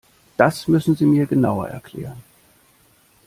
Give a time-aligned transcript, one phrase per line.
[0.35, 2.23] Das müssen Sie mir genauer erklären.